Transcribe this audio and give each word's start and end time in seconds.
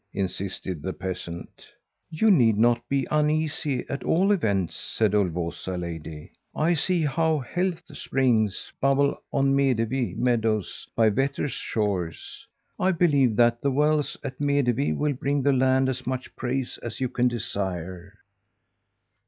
insisted 0.15 0.81
the 0.81 0.93
peasant. 0.93 1.63
"'You 2.09 2.31
need 2.31 2.57
not 2.57 2.89
be 2.89 3.05
uneasy 3.11 3.85
at 3.87 4.03
all 4.03 4.31
events,' 4.31 4.75
said 4.75 5.11
Ulvåsa 5.13 5.79
lady. 5.79 6.31
I 6.55 6.73
see 6.73 7.03
how 7.03 7.37
health 7.37 7.83
springs 7.95 8.73
bubble 8.81 9.21
on 9.31 9.55
Medevi 9.55 10.15
meadows, 10.15 10.87
by 10.95 11.11
Vätter's 11.11 11.51
shores. 11.51 12.47
I 12.79 12.91
believe 12.93 13.35
that 13.35 13.61
the 13.61 13.69
wells 13.69 14.17
at 14.23 14.39
Medevi 14.41 14.91
will 14.91 15.13
bring 15.13 15.43
the 15.43 15.53
land 15.53 15.87
as 15.87 16.07
much 16.07 16.35
praise 16.35 16.79
as 16.81 16.99
you 16.99 17.07
can 17.07 17.27
desire.' 17.27 18.17